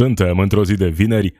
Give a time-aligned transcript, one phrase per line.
[0.00, 1.32] Suntem într-o zi de vineri,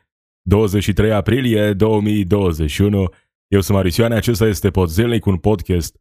[0.43, 3.09] 23 aprilie 2021.
[3.47, 6.01] Eu sunt Marisioane, acesta este Pod Zilnic, un podcast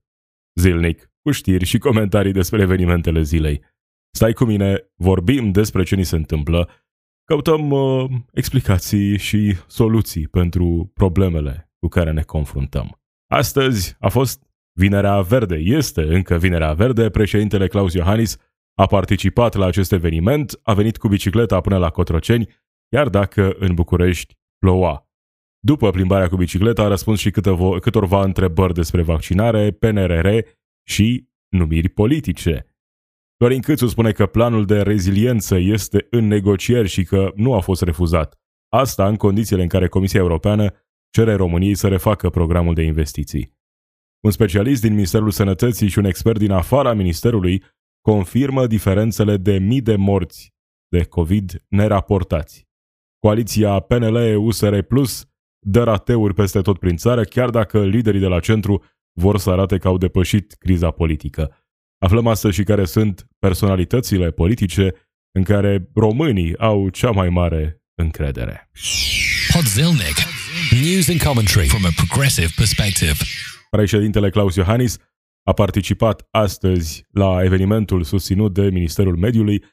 [0.60, 3.62] zilnic cu știri și comentarii despre evenimentele zilei.
[4.16, 6.70] Stai cu mine, vorbim despre ce ni se întâmplă,
[7.24, 13.02] căutăm uh, explicații și soluții pentru problemele cu care ne confruntăm.
[13.32, 14.44] Astăzi a fost
[14.80, 18.38] Vinerea Verde, este încă Vinerea Verde, președintele Claus Iohannis
[18.80, 22.48] a participat la acest eveniment, a venit cu bicicleta până la Cotroceni,
[22.90, 25.10] chiar dacă în București ploua.
[25.60, 30.28] După plimbarea cu bicicleta a răspuns și câteva, câtorva întrebări despre vaccinare, PNRR
[30.88, 32.76] și numiri politice.
[33.38, 37.82] Dorin Câțu spune că planul de reziliență este în negocieri și că nu a fost
[37.82, 38.40] refuzat.
[38.74, 40.74] Asta în condițiile în care Comisia Europeană
[41.10, 43.58] cere României să refacă programul de investiții.
[44.20, 47.64] Un specialist din Ministerul Sănătății și un expert din afara Ministerului
[48.10, 50.54] confirmă diferențele de mii de morți
[50.88, 52.68] de COVID neraportați.
[53.20, 55.26] Coaliția PNL-USR Plus
[55.60, 58.84] dă rateuri peste tot prin țară, chiar dacă liderii de la centru
[59.20, 61.58] vor să arate că au depășit criza politică.
[61.98, 64.94] Aflăm astăzi și care sunt personalitățile politice
[65.32, 68.70] în care românii au cea mai mare încredere.
[69.54, 70.18] Podzilnic.
[70.84, 73.18] News and commentary from a progressive perspective.
[73.70, 74.98] Președintele Claus Iohannis
[75.44, 79.64] a participat astăzi la evenimentul susținut de Ministerul Mediului,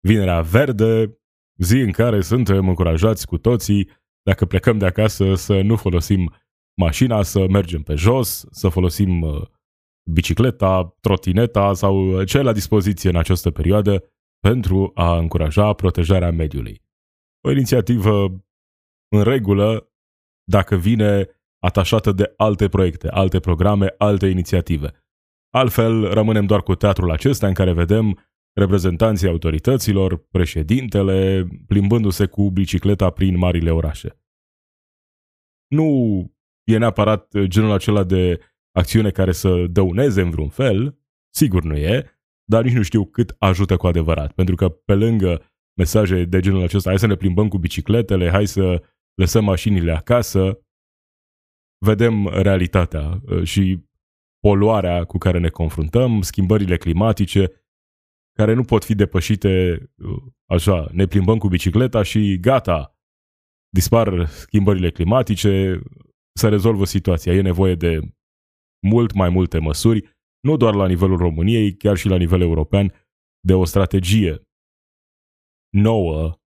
[0.00, 1.18] Vinerea Verde,
[1.58, 3.90] zi în care suntem încurajați cu toții,
[4.22, 6.34] dacă plecăm de acasă, să nu folosim
[6.80, 9.42] mașina, să mergem pe jos, să folosim uh,
[10.10, 14.04] bicicleta, trotineta sau ce la dispoziție în această perioadă
[14.40, 16.82] pentru a încuraja protejarea mediului.
[17.40, 18.44] O inițiativă
[19.08, 19.92] în regulă
[20.44, 25.05] dacă vine atașată de alte proiecte, alte programe, alte inițiative.
[25.56, 28.18] Altfel, rămânem doar cu teatrul acesta în care vedem
[28.52, 34.20] reprezentanții autorităților, președintele, plimbându-se cu bicicleta prin marile orașe.
[35.68, 35.86] Nu
[36.64, 38.40] e neapărat genul acela de
[38.72, 40.98] acțiune care să dăuneze în vreun fel,
[41.34, 42.10] sigur nu e,
[42.44, 44.32] dar nici nu știu cât ajută cu adevărat.
[44.32, 45.42] Pentru că pe lângă
[45.78, 48.82] mesaje de genul acesta, hai să ne plimbăm cu bicicletele, hai să
[49.14, 50.60] lăsăm mașinile acasă,
[51.84, 53.85] vedem realitatea uh, și
[54.46, 57.64] poluarea cu care ne confruntăm, schimbările climatice,
[58.32, 59.50] care nu pot fi depășite
[59.96, 62.98] uh, așa, ne plimbăm cu bicicleta și gata,
[63.68, 65.82] dispar schimbările climatice,
[66.32, 67.32] se rezolvă situația.
[67.32, 68.00] E nevoie de
[68.86, 72.92] mult mai multe măsuri, nu doar la nivelul României, chiar și la nivel european,
[73.40, 74.42] de o strategie
[75.72, 76.38] nouă,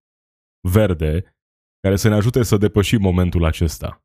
[0.69, 1.37] verde,
[1.81, 4.05] care să ne ajute să depășim momentul acesta.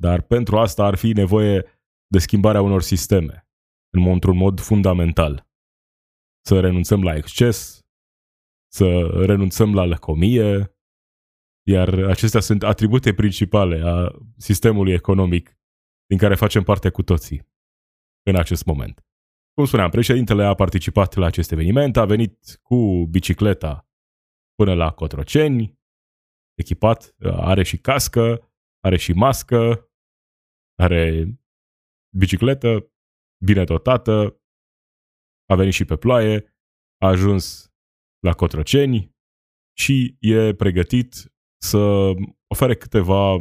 [0.00, 1.75] Dar pentru asta ar fi nevoie
[2.06, 3.48] de schimbarea unor sisteme,
[3.90, 5.48] într-un mod fundamental.
[6.46, 7.86] Să renunțăm la exces,
[8.72, 10.76] să renunțăm la lăcomie,
[11.68, 15.58] iar acestea sunt atribute principale a sistemului economic
[16.06, 17.48] din care facem parte cu toții
[18.26, 19.06] în acest moment.
[19.54, 23.88] Cum spuneam, președintele a participat la acest eveniment, a venit cu bicicleta
[24.54, 25.78] până la Cotroceni,
[26.54, 29.90] echipat, are și cască, are și mască,
[30.74, 31.34] are
[32.18, 32.92] bicicletă,
[33.44, 34.40] bine dotată,
[35.48, 36.56] a venit și pe ploaie,
[37.02, 37.72] a ajuns
[38.18, 39.14] la Cotroceni
[39.78, 41.32] și e pregătit
[41.62, 42.12] să
[42.46, 43.38] ofere câteva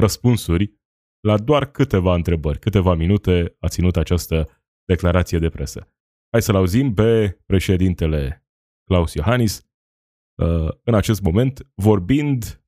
[0.00, 0.80] răspunsuri
[1.20, 5.94] la doar câteva întrebări, câteva minute a ținut această declarație de presă.
[6.30, 8.46] Hai să-l auzim pe președintele
[8.84, 12.64] Claus Iohannis uh, în acest moment vorbind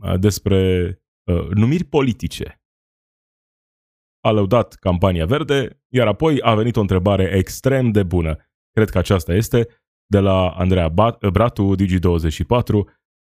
[0.00, 0.88] uh, despre
[1.24, 2.63] uh, numiri politice
[4.24, 8.36] a lăudat campania verde, iar apoi a venit o întrebare extrem de bună.
[8.70, 9.68] Cred că aceasta este
[10.06, 10.88] de la Andreea
[11.32, 12.72] Bratu, Digi24,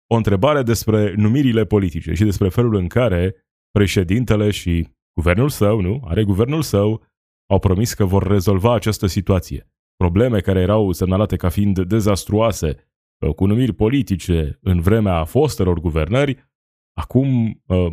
[0.06, 3.34] o întrebare despre numirile politice și despre felul în care
[3.70, 7.04] președintele și guvernul său, nu, are guvernul său,
[7.50, 9.70] au promis că vor rezolva această situație.
[9.96, 12.76] Probleme care erau semnalate ca fiind dezastruoase,
[13.18, 16.50] uh, cu numiri politice în vremea fostelor guvernări,
[16.98, 17.86] acum uh,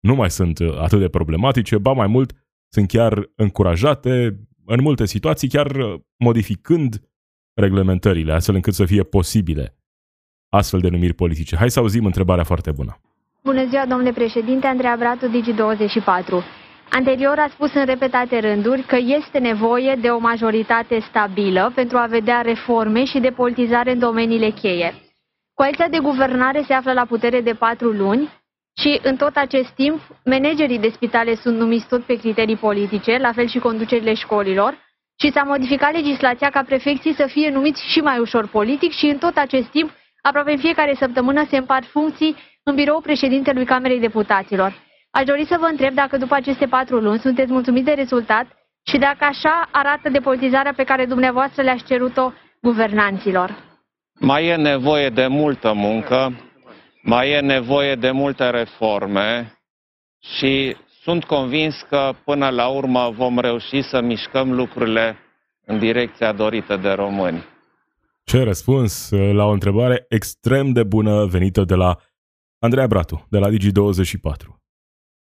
[0.00, 2.32] nu mai sunt uh, atât de problematice, ba mai mult
[2.68, 7.00] sunt chiar încurajate în multe situații, chiar uh, modificând
[7.54, 9.78] reglementările, astfel încât să fie posibile
[10.48, 11.56] astfel de numiri politice.
[11.56, 13.00] Hai să auzim întrebarea foarte bună.
[13.44, 16.44] Bună ziua, domnule președinte, Andreea Bratu, Digi24.
[16.90, 22.06] Anterior a spus în repetate rânduri că este nevoie de o majoritate stabilă pentru a
[22.06, 24.94] vedea reforme și depolitizare în domeniile cheie.
[25.54, 28.28] Coaliția de guvernare se află la putere de patru luni
[28.78, 33.32] și în tot acest timp, managerii de spitale sunt numiți tot pe criterii politice, la
[33.32, 34.86] fel și conducerile școlilor,
[35.20, 39.18] și s-a modificat legislația ca prefecții să fie numiți și mai ușor politic și în
[39.18, 39.90] tot acest timp
[40.22, 44.72] Aproape în fiecare săptămână se împart funcții în birou președintelui Camerei Deputaților.
[45.10, 48.46] Aș dori să vă întreb dacă după aceste patru luni sunteți mulțumiți de rezultat
[48.90, 53.66] și dacă așa arată depolitizarea pe care dumneavoastră le-ați cerut-o guvernanților.
[54.20, 56.32] Mai e nevoie de multă muncă,
[57.08, 59.58] mai e nevoie de multe reforme
[60.18, 65.16] și sunt convins că până la urmă vom reuși să mișcăm lucrurile
[65.64, 67.44] în direcția dorită de români.
[68.24, 71.96] Ce răspuns la o întrebare extrem de bună venită de la
[72.58, 74.46] Andreea Bratu, de la Digi24.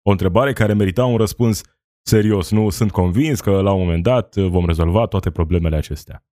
[0.01, 1.61] O întrebare care merita un răspuns
[2.01, 2.51] serios.
[2.51, 6.23] Nu sunt convins că la un moment dat vom rezolva toate problemele acestea.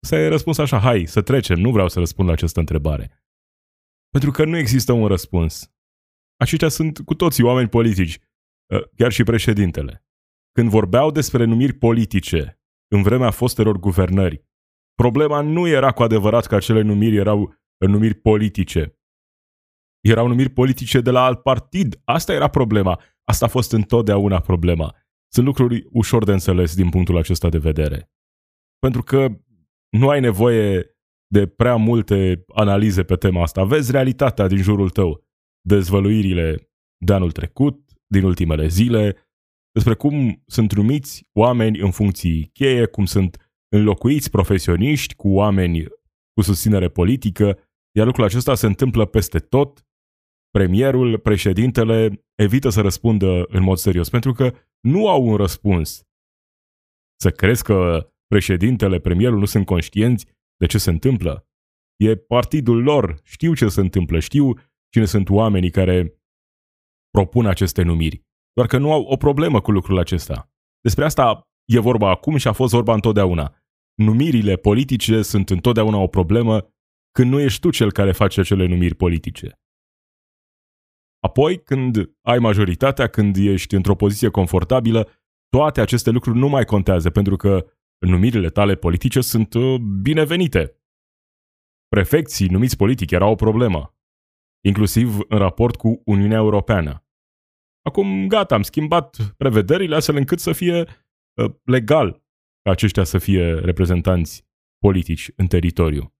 [0.00, 3.25] Să răspuns așa, hai, să trecem, nu vreau să răspund la această întrebare.
[4.16, 5.72] Pentru că nu există un răspuns.
[6.36, 8.18] Aceștia sunt cu toții oameni politici,
[8.74, 10.04] ă, chiar și președintele.
[10.52, 14.44] Când vorbeau despre numiri politice în vremea fostelor guvernări,
[14.94, 17.54] problema nu era cu adevărat că acele numiri erau
[17.86, 18.98] numiri politice.
[20.00, 22.00] Erau numiri politice de la alt partid.
[22.04, 23.00] Asta era problema.
[23.24, 24.94] Asta a fost întotdeauna problema.
[25.32, 28.10] Sunt lucruri ușor de înțeles din punctul acesta de vedere.
[28.78, 29.28] Pentru că
[29.88, 30.95] nu ai nevoie
[31.26, 33.64] de prea multe analize pe tema asta.
[33.64, 35.24] Vezi realitatea din jurul tău,
[35.60, 36.70] dezvăluirile
[37.04, 39.16] de anul trecut, din ultimele zile,
[39.72, 45.84] despre cum sunt numiți oameni în funcții cheie, cum sunt înlocuiți profesioniști cu oameni
[46.32, 47.58] cu susținere politică,
[47.96, 49.86] iar lucrul acesta se întâmplă peste tot.
[50.50, 56.02] Premierul, președintele evită să răspundă în mod serios, pentru că nu au un răspuns.
[57.20, 61.48] Să crezi că președintele, premierul nu sunt conștienți de ce se întâmplă.
[61.96, 64.54] E partidul lor, știu ce se întâmplă, știu
[64.92, 66.20] cine sunt oamenii care
[67.10, 68.24] propun aceste numiri.
[68.52, 70.50] Doar că nu au o problemă cu lucrul acesta.
[70.80, 73.54] Despre asta e vorba acum și a fost vorba întotdeauna.
[73.94, 76.74] Numirile politice sunt întotdeauna o problemă
[77.10, 79.60] când nu ești tu cel care face acele numiri politice.
[81.20, 85.08] Apoi, când ai majoritatea, când ești într-o poziție confortabilă,
[85.48, 87.66] toate aceste lucruri nu mai contează, pentru că
[87.98, 90.80] numirile tale politice sunt uh, binevenite.
[91.88, 93.96] Prefecții numiți politic erau o problemă,
[94.64, 97.06] inclusiv în raport cu Uniunea Europeană.
[97.82, 102.24] Acum, gata, am schimbat prevederile astfel încât să fie uh, legal
[102.62, 104.46] ca aceștia să fie reprezentanți
[104.78, 106.14] politici în teritoriu.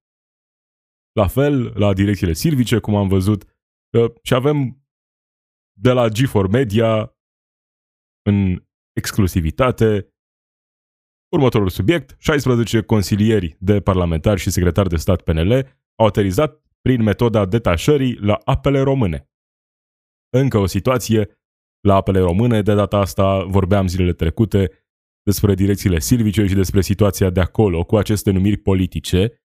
[1.12, 3.43] La fel, la direcțiile silvice, cum am văzut,
[3.99, 4.87] uh, și avem
[5.79, 7.17] de la G4 Media
[8.22, 10.14] în exclusivitate
[11.36, 15.52] Următorul subiect, 16 consilieri de parlamentari și secretari de stat PNL
[15.94, 19.30] au aterizat prin metoda detașării la apele române.
[20.36, 21.40] Încă o situație
[21.80, 24.70] la apele române, de data asta vorbeam zilele trecute
[25.22, 29.42] despre direcțiile silvice și despre situația de acolo cu aceste numiri politice.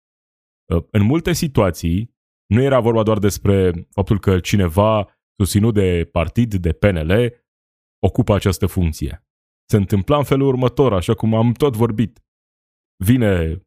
[0.91, 2.15] În multe situații
[2.45, 7.33] nu era vorba doar despre faptul că cineva susținut de partid, de PNL,
[7.99, 9.25] ocupă această funcție
[9.71, 12.23] se întâmpla în felul următor, așa cum am tot vorbit.
[13.03, 13.61] Vine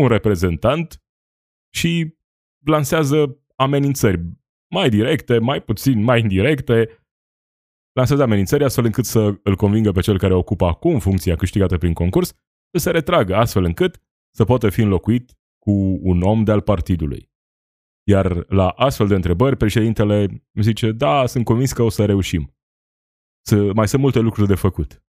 [0.00, 1.02] un reprezentant
[1.74, 2.16] și
[2.64, 4.20] lansează amenințări
[4.70, 7.04] mai directe, mai puțin, mai indirecte,
[7.92, 11.92] lansează amenințări astfel încât să îl convingă pe cel care ocupă acum funcția câștigată prin
[11.92, 12.28] concurs
[12.70, 14.02] să se retragă, astfel încât
[14.34, 17.30] să poată fi înlocuit cu un om de al partidului.
[18.08, 22.56] Iar la astfel de întrebări, președintele zice, da, sunt convins că o să reușim.
[23.46, 25.02] Să, mai sunt multe lucruri de făcut.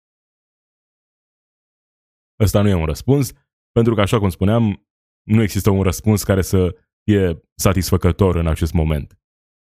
[2.39, 3.31] Ăsta nu e un răspuns,
[3.71, 4.87] pentru că, așa cum spuneam,
[5.27, 9.19] nu există un răspuns care să fie satisfăcător în acest moment.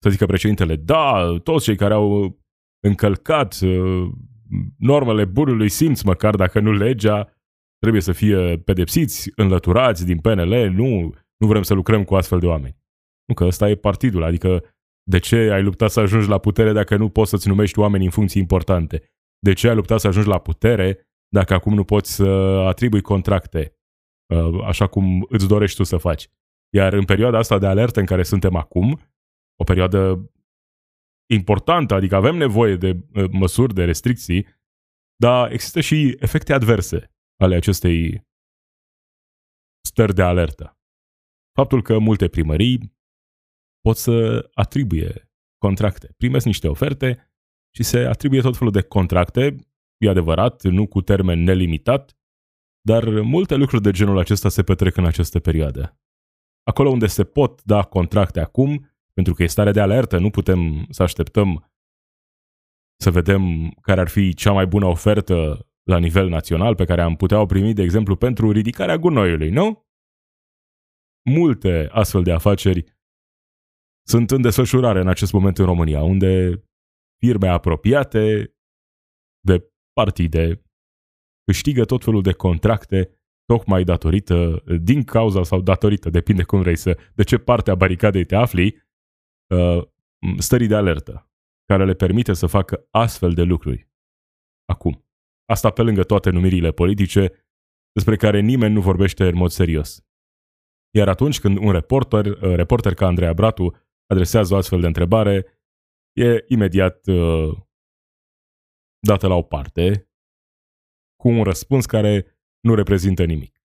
[0.03, 2.39] Să zică președintele, da, toți cei care au
[2.86, 4.12] încălcat uh,
[4.77, 7.33] normele bunului simț, măcar dacă nu legea,
[7.79, 12.45] trebuie să fie pedepsiți, înlăturați din PNL, nu, nu vrem să lucrăm cu astfel de
[12.45, 12.77] oameni.
[13.25, 14.63] Nu că ăsta e partidul, adică
[15.10, 18.12] de ce ai luptat să ajungi la putere dacă nu poți să-ți numești oameni în
[18.12, 19.01] funcții importante?
[19.39, 22.29] De ce ai luptat să ajungi la putere dacă acum nu poți să
[22.67, 23.75] atribui contracte
[24.33, 26.29] uh, așa cum îți dorești tu să faci.
[26.75, 28.99] Iar în perioada asta de alertă în care suntem acum,
[29.59, 30.31] o perioadă
[31.29, 34.47] importantă, adică avem nevoie de uh, măsuri, de restricții,
[35.15, 37.11] dar există și efecte adverse
[37.41, 38.27] ale acestei
[39.87, 40.77] stări de alertă.
[41.57, 42.95] Faptul că multe primării
[43.81, 46.13] pot să atribuie contracte.
[46.17, 47.33] Primesc niște oferte
[47.75, 49.55] și se atribuie tot felul de contracte
[49.97, 52.17] e adevărat, nu cu termen nelimitat,
[52.81, 55.97] dar multe lucruri de genul acesta se petrec în această perioadă.
[56.63, 60.85] Acolo unde se pot da contracte acum, pentru că e stare de alertă, nu putem
[60.89, 61.71] să așteptăm
[63.01, 67.15] să vedem care ar fi cea mai bună ofertă la nivel național pe care am
[67.15, 69.83] putea o primi, de exemplu, pentru ridicarea gunoiului, nu?
[71.29, 72.83] multe astfel de afaceri
[74.07, 76.63] sunt în desfășurare în acest moment în România, unde
[77.25, 78.52] firme apropiate de
[79.93, 80.63] partide
[81.45, 86.97] câștigă tot felul de contracte tocmai datorită, din cauza sau datorită, depinde cum vrei să,
[87.15, 88.83] de ce parte a baricadei te afli,
[89.55, 89.88] uh,
[90.38, 91.31] stării de alertă,
[91.65, 93.89] care le permite să facă astfel de lucruri.
[94.65, 95.05] Acum.
[95.45, 97.31] Asta pe lângă toate numirile politice
[97.91, 100.05] despre care nimeni nu vorbește în mod serios.
[100.95, 105.45] Iar atunci când un reporter, uh, reporter ca Andreea Bratu adresează o astfel de întrebare,
[106.13, 107.57] e imediat uh,
[109.07, 110.10] dată la o parte,
[111.15, 112.25] cu un răspuns care
[112.60, 113.62] nu reprezintă nimic.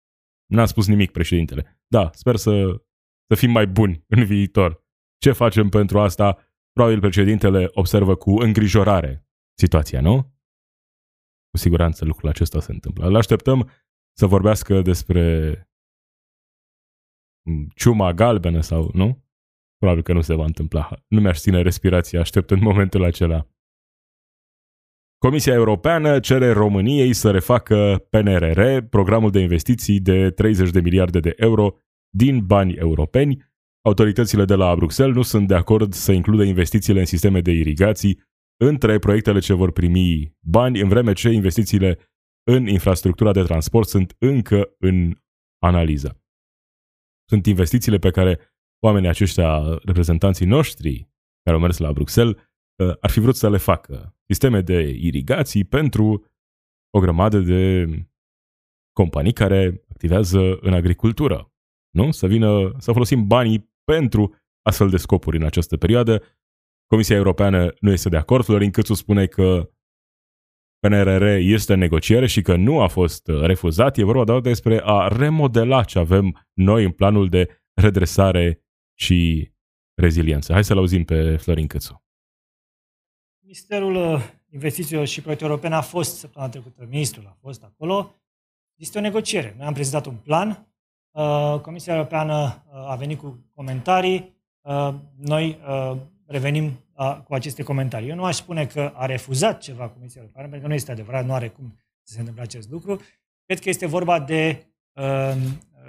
[0.46, 1.84] N-a spus nimic președintele.
[1.88, 2.84] Da, sper să,
[3.28, 4.86] să fim mai buni în viitor.
[5.18, 6.38] Ce facem pentru asta?
[6.72, 9.28] Probabil președintele observă cu îngrijorare
[9.58, 10.22] situația, nu?
[11.50, 13.06] Cu siguranță lucrul acesta se întâmplă.
[13.06, 13.70] Îl așteptăm
[14.18, 15.56] să vorbească despre
[17.76, 19.24] ciuma galbenă sau nu?
[19.78, 20.90] Probabil că nu se va întâmpla.
[21.08, 23.48] Nu mi-aș ține respirația așteptând momentul acela.
[25.18, 31.34] Comisia Europeană cere României să refacă PNRR, programul de investiții de 30 de miliarde de
[31.36, 31.78] euro
[32.10, 33.54] din bani europeni.
[33.86, 38.24] Autoritățile de la Bruxelles nu sunt de acord să includă investițiile în sisteme de irigații
[38.58, 42.00] între proiectele ce vor primi bani, în vreme ce investițiile
[42.52, 45.18] în infrastructura de transport sunt încă în
[45.64, 46.20] analiză.
[47.30, 48.40] Sunt investițiile pe care
[48.84, 51.10] oamenii aceștia, reprezentanții noștri
[51.44, 52.42] care au mers la Bruxelles, uh,
[53.00, 54.16] ar fi vrut să le facă.
[54.28, 56.26] Sisteme de irigații pentru
[56.90, 57.86] o grămadă de
[58.92, 61.52] companii care activează în agricultură.
[61.90, 62.12] Nu?
[62.12, 66.24] Să vină, să folosim banii pentru astfel de scopuri în această perioadă.
[66.88, 68.44] Comisia Europeană nu este de acord.
[68.44, 69.70] Florin Câțu spune că
[70.80, 73.98] PNRR este în negociere și că nu a fost refuzat.
[73.98, 78.66] E vorba doar despre a remodela ce avem noi în planul de redresare
[79.00, 79.52] și
[80.02, 80.54] reziliență.
[80.54, 82.05] Hai să-l auzim pe Florin Câțu.
[83.46, 88.16] Ministerul uh, Investițiilor și Proiecte Europene a fost săptămâna trecută, ministrul a fost acolo.
[88.76, 89.54] Este o negociere.
[89.58, 90.68] Noi am prezentat un plan,
[91.12, 94.34] uh, Comisia Europeană uh, a venit cu comentarii,
[95.16, 95.60] noi
[96.26, 96.72] revenim
[97.24, 98.10] cu aceste comentarii.
[98.10, 101.26] Eu nu aș spune că a refuzat ceva Comisia Europeană, pentru că nu este adevărat,
[101.26, 103.02] nu are cum să se întâmple acest lucru.
[103.46, 104.66] Cred că este vorba de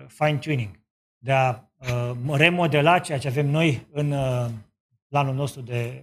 [0.07, 0.81] fine-tuning,
[1.19, 1.63] de a
[2.31, 4.15] remodela ceea ce avem noi în
[5.09, 6.03] planul nostru de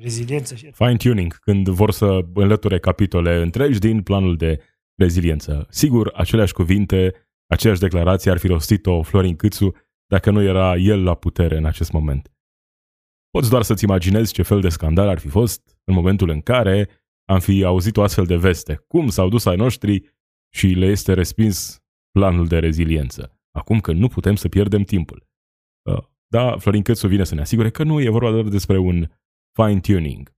[0.00, 0.54] reziliență.
[0.54, 4.62] Fine-tuning, când vor să înlăture capitole întregi din planul de
[4.94, 5.66] reziliență.
[5.70, 7.14] Sigur, aceleași cuvinte,
[7.46, 9.72] aceeași declarație ar fi rostit-o Florin Câțu
[10.06, 12.32] dacă nu era el la putere în acest moment.
[13.30, 16.88] Poți doar să-ți imaginezi ce fel de scandal ar fi fost în momentul în care
[17.24, 18.84] am fi auzit o astfel de veste.
[18.88, 20.02] Cum s-au dus ai noștri
[20.54, 23.40] și le este respins planul de reziliență.
[23.50, 25.28] Acum că nu putem să pierdem timpul.
[25.90, 29.08] Uh, da, Florin Câțu vine să ne asigure că nu e vorba doar despre un
[29.52, 30.34] fine-tuning.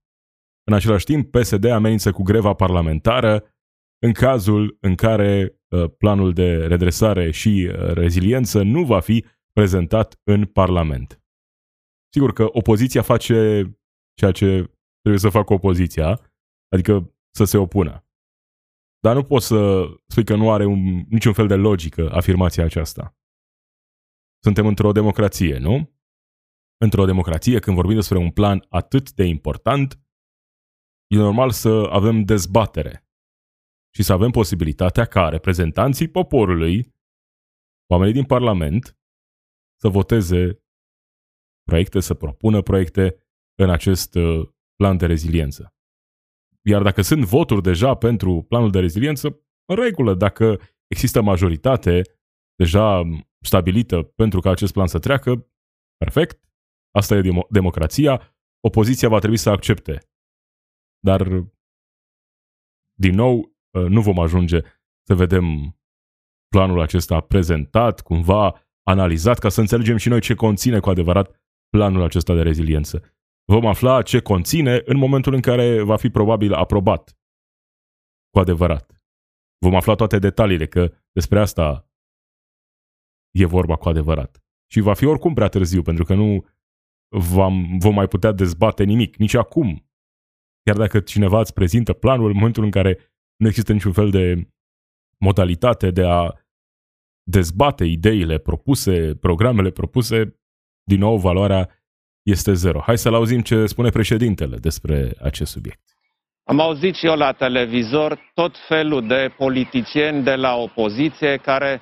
[0.63, 3.55] În același timp, PSD amenință cu greva parlamentară
[3.99, 10.19] în cazul în care uh, planul de redresare și uh, reziliență nu va fi prezentat
[10.23, 11.23] în Parlament.
[12.13, 13.63] Sigur că opoziția face
[14.13, 14.45] ceea ce
[14.99, 16.19] trebuie să facă opoziția,
[16.69, 18.07] adică să se opună.
[18.99, 23.17] Dar nu poți să spui că nu are un, niciun fel de logică afirmația aceasta.
[24.43, 25.91] Suntem într-o democrație, nu?
[26.83, 29.99] Într-o democrație, când vorbim despre un plan atât de important,
[31.07, 33.07] e normal să avem dezbatere
[33.95, 36.95] și să avem posibilitatea ca reprezentanții poporului,
[37.91, 38.97] oamenii din Parlament,
[39.81, 40.63] să voteze
[41.63, 43.15] proiecte, să propună proiecte
[43.61, 45.75] în acest uh, plan de reziliență.
[46.65, 49.27] Iar dacă sunt voturi deja pentru planul de reziliență,
[49.65, 52.01] în regulă, dacă există majoritate
[52.55, 53.01] deja
[53.41, 55.47] stabilită pentru ca acest plan să treacă,
[55.97, 56.43] perfect,
[56.95, 58.35] Asta e dem- democrația.
[58.59, 59.99] Opoziția va trebui să accepte.
[60.99, 61.27] Dar,
[62.93, 64.59] din nou, ă, nu vom ajunge
[65.07, 65.77] să vedem
[66.47, 72.01] planul acesta prezentat, cumva analizat, ca să înțelegem și noi ce conține cu adevărat planul
[72.01, 73.17] acesta de reziliență.
[73.45, 77.17] Vom afla ce conține în momentul în care va fi probabil aprobat.
[78.29, 79.03] Cu adevărat.
[79.57, 81.89] Vom afla toate detaliile, că despre asta
[83.31, 84.43] e vorba cu adevărat.
[84.71, 86.45] Și va fi oricum prea târziu, pentru că nu
[87.13, 89.85] vom, vom mai putea dezbate nimic, nici acum.
[90.63, 92.97] Chiar dacă cineva îți prezintă planul în momentul în care
[93.35, 94.47] nu există niciun fel de
[95.17, 96.31] modalitate de a
[97.23, 100.39] dezbate ideile propuse, programele propuse,
[100.83, 101.69] din nou valoarea
[102.21, 102.79] este zero.
[102.79, 105.81] Hai să-l auzim ce spune președintele despre acest subiect.
[106.43, 111.81] Am auzit și eu la televizor tot felul de politicieni de la opoziție care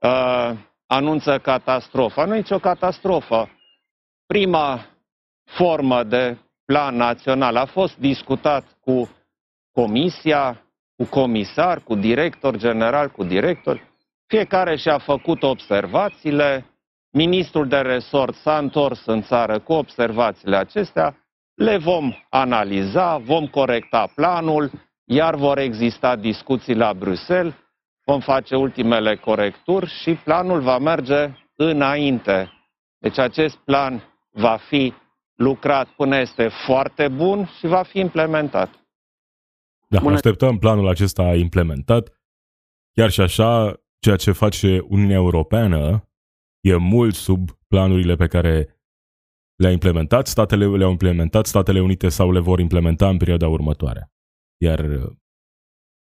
[0.00, 0.50] uh,
[0.86, 2.24] anunță catastrofa.
[2.24, 3.48] Nu e nicio catastrofă.
[4.26, 4.86] Prima
[5.44, 9.10] formă de plan național a fost discutat cu
[9.72, 10.64] comisia,
[10.96, 13.92] cu comisar, cu director general, cu director.
[14.26, 16.66] Fiecare și-a făcut observațiile,
[17.10, 21.18] ministrul de resort s-a întors în țară cu observațiile acestea,
[21.54, 24.70] le vom analiza, vom corecta planul,
[25.04, 27.54] iar vor exista discuții la Bruxelles,
[28.04, 32.52] vom face ultimele corecturi și planul va merge înainte.
[32.98, 34.92] Deci acest plan va fi
[35.34, 38.70] lucrat până este foarte bun și va fi implementat.
[39.88, 40.14] Da, Bună.
[40.14, 42.20] așteptăm planul acesta implementat.
[42.92, 46.08] Chiar și așa, ceea ce face Uniunea Europeană
[46.60, 48.74] e mult sub planurile pe care
[49.54, 54.12] le-a implementat, statele le-au implementat, Statele Unite sau le vor implementa în perioada următoare.
[54.62, 55.12] Iar uh,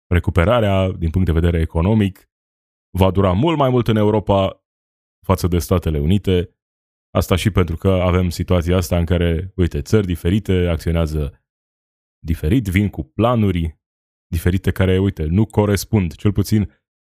[0.07, 2.29] recuperarea, din punct de vedere economic,
[2.97, 4.63] va dura mult mai mult în Europa
[5.25, 6.49] față de Statele Unite.
[7.15, 11.45] Asta și pentru că avem situația asta în care, uite, țări diferite acționează
[12.25, 13.79] diferit, vin cu planuri
[14.27, 16.71] diferite care, uite, nu corespund, cel puțin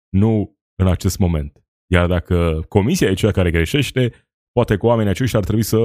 [0.09, 1.63] nu în acest moment.
[1.91, 4.11] Iar dacă comisia e cea care greșește,
[4.51, 5.77] poate că oamenii aceștia ar trebui să,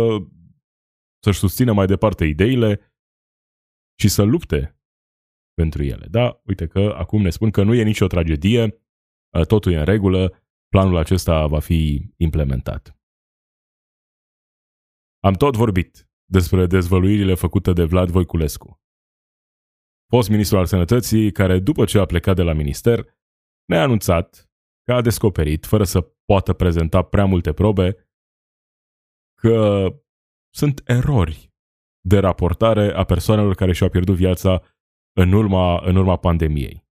[1.24, 2.94] să-și susțină mai departe ideile
[4.00, 4.80] și să lupte
[5.54, 6.06] pentru ele.
[6.06, 8.82] Da, uite că acum ne spun că nu e nicio tragedie,
[9.46, 12.99] totul e în regulă, planul acesta va fi implementat.
[15.20, 18.80] Am tot vorbit despre dezvăluirile făcute de Vlad Voiculescu
[20.10, 23.04] fost ministru al sănătății, care după ce a plecat de la minister,
[23.64, 24.50] ne-a anunțat
[24.84, 28.10] că a descoperit, fără să poată prezenta prea multe probe,
[29.40, 29.86] că
[30.54, 31.52] sunt erori
[32.00, 34.62] de raportare a persoanelor care și-au pierdut viața
[35.16, 36.88] în urma, în urma pandemiei.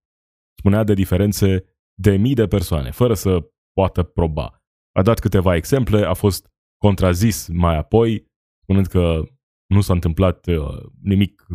[0.58, 4.62] Spunea de diferențe de mii de persoane, fără să poată proba.
[4.92, 6.49] A dat câteva exemple, a fost
[6.84, 8.26] contrazis mai apoi,
[8.62, 9.22] spunând că
[9.66, 11.46] nu s-a întâmplat uh, nimic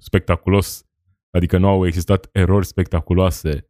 [0.00, 0.86] spectaculos,
[1.30, 3.68] adică nu au existat erori spectaculoase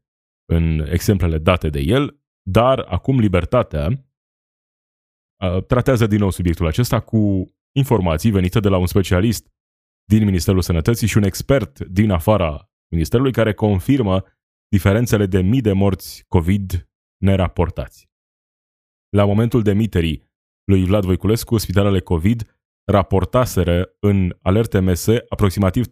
[0.52, 7.52] în exemplele date de el, dar acum Libertatea uh, tratează din nou subiectul acesta cu
[7.76, 9.52] informații venite de la un specialist
[10.04, 14.24] din Ministerul Sănătății și un expert din afara Ministerului care confirmă
[14.68, 16.88] diferențele de mii de morți COVID
[17.22, 18.08] neraportați.
[19.08, 20.32] La momentul demiterii
[20.64, 25.86] lui Vlad Voiculescu, spitalele COVID raportaseră în alerte MS aproximativ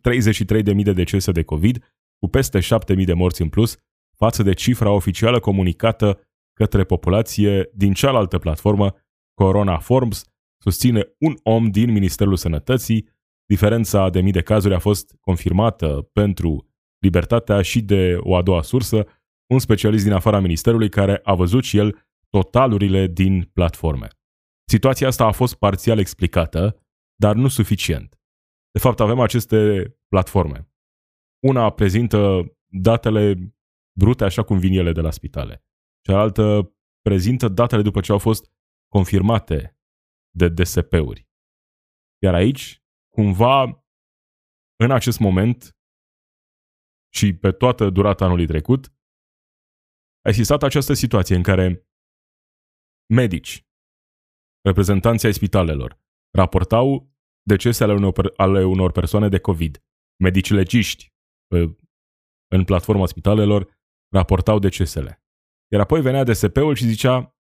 [0.74, 3.76] 33.000 de decese de COVID, cu peste 7.000 de morți în plus,
[4.16, 6.20] față de cifra oficială comunicată
[6.52, 8.94] către populație din cealaltă platformă,
[9.34, 10.24] Corona Forms,
[10.62, 13.08] susține un om din Ministerul Sănătății.
[13.46, 18.62] Diferența de mii de cazuri a fost confirmată pentru libertatea și de o a doua
[18.62, 19.06] sursă,
[19.46, 24.08] un specialist din afara Ministerului care a văzut și el totalurile din platforme.
[24.64, 26.82] Situația asta a fost parțial explicată
[27.24, 28.20] dar nu suficient.
[28.70, 29.58] De fapt, avem aceste
[30.08, 30.70] platforme.
[31.46, 32.18] Una prezintă
[32.66, 33.54] datele
[33.98, 35.64] brute așa cum vin ele de la spitale.
[36.06, 38.52] Cealaltă prezintă datele după ce au fost
[38.88, 39.78] confirmate
[40.36, 41.28] de DSP-uri.
[42.22, 43.84] Iar aici, cumva,
[44.76, 45.76] în acest moment
[47.12, 48.86] și pe toată durata anului trecut,
[50.24, 51.88] a existat această situație în care
[53.14, 53.66] medici,
[54.62, 55.98] reprezentanții ai spitalelor,
[56.36, 57.10] raportau
[57.42, 59.84] decese ale unor, ale unor persoane de COVID.
[60.22, 61.12] Medici legiști
[62.48, 63.80] în platforma spitalelor
[64.14, 65.22] raportau decesele.
[65.72, 67.36] Iar apoi venea DSP-ul și zicea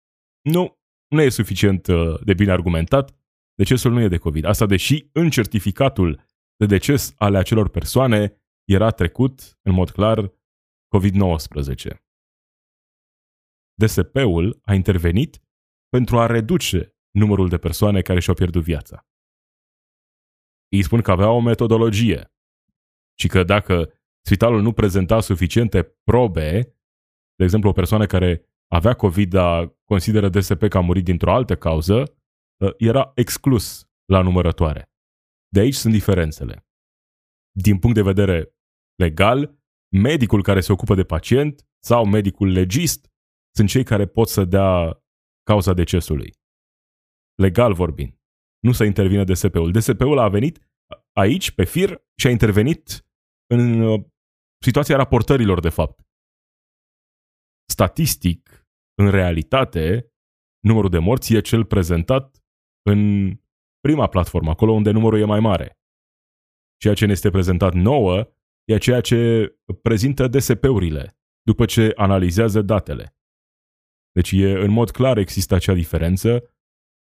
[0.43, 3.19] nu, nu e suficient uh, de bine argumentat,
[3.55, 4.45] decesul nu e de COVID.
[4.45, 6.25] Asta deși în certificatul
[6.57, 10.33] de deces ale acelor persoane era trecut în mod clar
[10.97, 11.97] COVID-19.
[13.75, 15.43] DSP-ul a intervenit
[15.89, 19.07] pentru a reduce numărul de persoane care și-au pierdut viața.
[20.69, 22.33] Ei spun că avea o metodologie
[23.19, 23.93] și că dacă
[24.27, 26.77] spitalul nu prezenta suficiente probe,
[27.35, 31.57] de exemplu o persoană care avea COVID, dar consideră DSP că a murit dintr-o altă
[31.57, 32.17] cauză,
[32.61, 34.91] ă, era exclus la numărătoare.
[35.49, 36.67] De aici sunt diferențele.
[37.51, 38.55] Din punct de vedere
[38.95, 39.59] legal,
[39.97, 43.11] medicul care se ocupă de pacient sau medicul legist
[43.55, 45.03] sunt cei care pot să dea
[45.43, 46.35] cauza decesului.
[47.43, 48.17] Legal vorbind
[48.67, 49.73] nu să intervină DSP-ul.
[49.73, 50.59] DSP-ul a venit
[51.13, 53.07] aici, pe fir, și a intervenit
[53.47, 54.05] în uh,
[54.65, 56.01] situația raportărilor, de fapt.
[57.73, 60.13] Statistic, în realitate,
[60.61, 62.45] numărul de morți e cel prezentat
[62.83, 63.31] în
[63.81, 65.79] prima platformă, acolo unde numărul e mai mare.
[66.77, 68.29] Ceea ce ne este prezentat nouă
[68.65, 69.51] e ceea ce
[69.83, 73.17] prezintă DSP-urile, după ce analizează datele.
[74.13, 76.56] Deci e, în mod clar există acea diferență.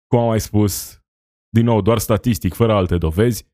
[0.06, 1.02] Cum am mai spus,
[1.48, 3.52] din nou, doar statistic, fără alte dovezi,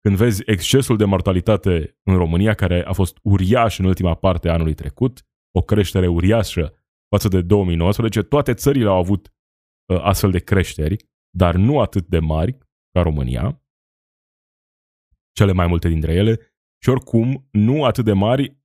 [0.00, 4.52] când vezi excesul de mortalitate în România, care a fost uriaș în ultima parte a
[4.52, 6.74] anului trecut, o creștere uriașă
[7.08, 9.32] față de 2019, toate țările au avut
[9.86, 12.58] uh, astfel de creșteri, dar nu atât de mari
[12.90, 13.62] ca România,
[15.32, 16.38] cele mai multe dintre ele,
[16.82, 18.58] și oricum nu atât de mari,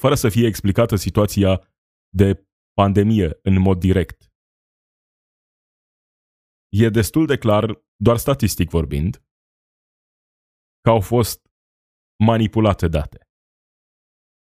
[0.00, 1.68] fără să fie explicată situația
[2.08, 4.25] de pandemie în mod direct.
[6.78, 9.22] E destul de clar, doar statistic vorbind,
[10.80, 11.50] că au fost
[12.24, 13.28] manipulate date.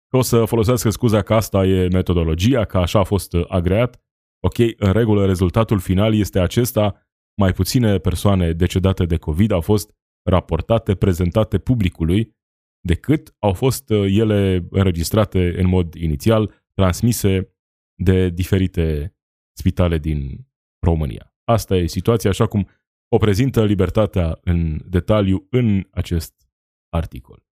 [0.07, 4.01] Că o să folosească scuza că asta e metodologia, că așa a fost agreat.
[4.39, 7.07] Ok, în regulă, rezultatul final este acesta.
[7.41, 9.95] Mai puține persoane decedate de COVID au fost
[10.29, 12.35] raportate, prezentate publicului,
[12.79, 17.55] decât au fost uh, ele înregistrate în mod inițial, transmise
[17.95, 19.15] de diferite
[19.57, 20.47] spitale din
[20.85, 21.32] România.
[21.43, 22.69] Asta e situația așa cum
[23.07, 26.47] o prezintă libertatea în detaliu în acest
[26.89, 27.45] articol.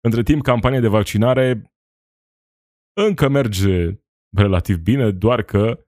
[0.00, 1.72] Între timp, campania de vaccinare
[2.96, 4.00] încă merge
[4.36, 5.86] relativ bine, doar că,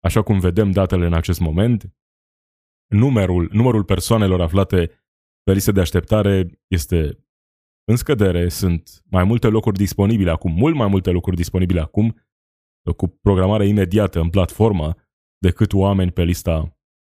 [0.00, 1.94] așa cum vedem datele în acest moment,
[2.86, 4.86] numărul, numărul persoanelor aflate
[5.42, 7.26] pe listă de așteptare este
[7.84, 12.20] în scădere, sunt mai multe locuri disponibile acum, mult mai multe locuri disponibile acum,
[12.96, 14.94] cu programare imediată în platformă,
[15.38, 16.75] decât oameni pe lista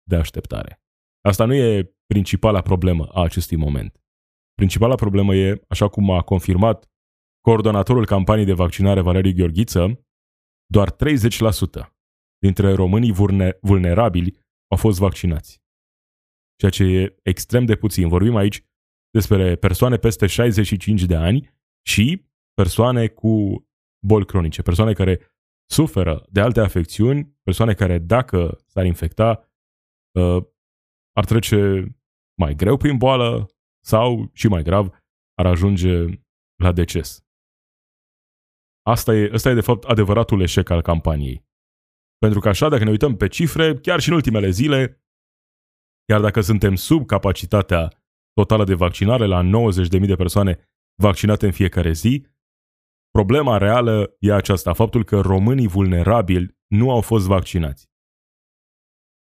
[0.08, 0.82] de așteptare.
[1.20, 4.00] Asta nu e principala problemă a acestui moment.
[4.54, 6.90] Principala problemă e, așa cum a confirmat
[7.40, 10.06] coordonatorul campaniei de vaccinare Valeriu Gheorghiță,
[10.66, 10.96] doar 30%
[12.38, 13.12] dintre românii
[13.60, 15.62] vulnerabili au fost vaccinați.
[16.56, 18.08] Ceea ce e extrem de puțin.
[18.08, 18.64] Vorbim aici
[19.10, 21.50] despre persoane peste 65 de ani
[21.86, 23.64] și persoane cu
[24.06, 25.20] boli cronice, persoane care
[25.70, 29.47] suferă de alte afecțiuni, persoane care, dacă s-ar infecta,
[30.12, 30.44] uh,
[31.12, 31.86] ar trece
[32.40, 33.46] mai greu prin boală
[33.84, 34.86] sau, și mai grav,
[35.34, 36.04] ar ajunge
[36.62, 37.22] la deces.
[38.82, 41.46] Asta e, asta e, de fapt, adevăratul eșec al campaniei.
[42.18, 45.02] Pentru că așa, dacă ne uităm pe cifre, chiar și în ultimele zile,
[46.04, 47.88] chiar dacă suntem sub capacitatea
[48.32, 50.68] totală de vaccinare la 90.000 de persoane
[51.02, 52.26] vaccinate în fiecare zi,
[53.10, 57.86] problema reală e aceasta, faptul că românii vulnerabili nu au fost vaccinați.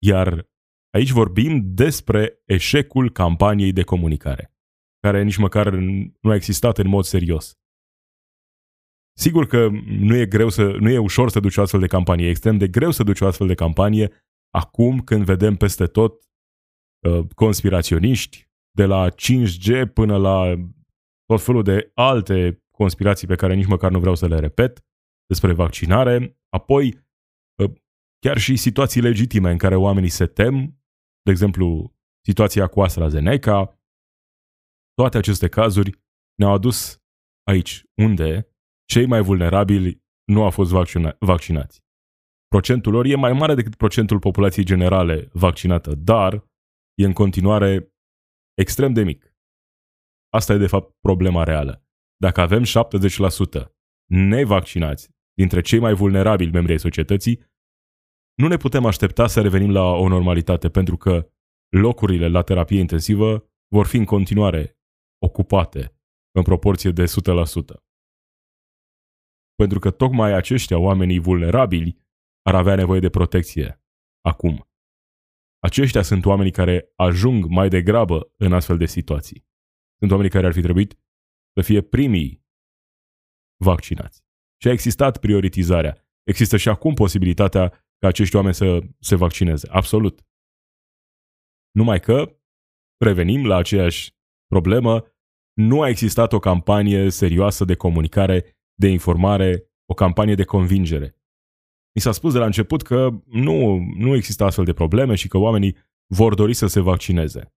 [0.03, 0.49] Iar
[0.99, 4.55] aici vorbim despre eșecul campaniei de comunicare,
[5.01, 5.71] care nici măcar
[6.21, 7.59] nu a existat în mod serios.
[9.17, 12.27] Sigur că nu e, greu să, nu e ușor să duci o astfel de campanie,
[12.27, 14.13] e extrem de greu să duci o astfel de campanie
[14.51, 16.23] acum când vedem peste tot
[17.07, 20.55] uh, conspiraționiști, de la 5G până la
[21.25, 24.85] tot felul de alte conspirații pe care nici măcar nu vreau să le repet
[25.27, 27.07] despre vaccinare, apoi
[27.59, 27.73] ă,
[28.19, 30.78] chiar și situații legitime în care oamenii se tem,
[31.29, 33.81] de exemplu situația cu AstraZeneca,
[34.95, 36.01] toate aceste cazuri
[36.39, 37.03] ne-au adus
[37.47, 41.85] aici, unde cei mai vulnerabili nu au fost vaccina- vaccinați.
[42.47, 46.33] Procentul lor e mai mare decât procentul populației generale vaccinată, dar
[46.95, 47.95] e în continuare
[48.55, 49.35] extrem de mic.
[50.33, 51.87] Asta e de fapt problema reală.
[52.17, 53.75] Dacă avem 70%
[54.11, 57.41] nevaccinați dintre cei mai vulnerabili membri ai societății,
[58.41, 61.31] nu ne putem aștepta să revenim la o normalitate pentru că
[61.69, 64.79] locurile la terapie intensivă vor fi în continuare
[65.19, 65.99] ocupate
[66.31, 67.09] în proporție de 100%.
[69.55, 71.99] Pentru că tocmai aceștia, oamenii vulnerabili,
[72.43, 73.83] ar avea nevoie de protecție
[74.21, 74.69] acum.
[75.59, 79.47] Aceștia sunt oamenii care ajung mai degrabă în astfel de situații.
[79.99, 80.99] Sunt oamenii care ar fi trebuit
[81.55, 82.47] să fie primii
[83.65, 84.25] vaccinați.
[84.61, 86.07] Și a existat prioritizarea.
[86.23, 89.69] Există și acum posibilitatea ca acești oameni să se vaccineze.
[89.71, 90.27] Absolut.
[91.71, 92.39] Numai că,
[92.97, 95.05] prevenim la aceeași problemă,
[95.53, 101.17] nu a existat o campanie serioasă de comunicare, de informare, o campanie de convingere.
[101.95, 105.39] Mi s-a spus de la început că nu, nu există astfel de probleme și că
[105.39, 105.77] oamenii
[106.15, 107.55] vor dori să se vaccineze.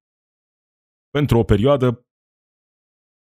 [1.10, 2.06] Pentru o perioadă